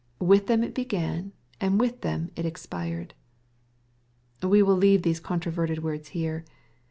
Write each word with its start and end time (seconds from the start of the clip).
With 0.17 0.47
them 0.47 0.63
it 0.63 0.73
began, 0.73 1.31
and 1.59 1.79
with 1.79 2.01
them 2.01 2.31
it 2.35 2.43
ex« 2.43 2.65
pired. 2.65 3.13
We 4.41 4.63
will 4.63 4.73
leave 4.75 5.03
these 5.03 5.19
controverted 5.19 5.83
words 5.83 6.07
here. 6.07 6.43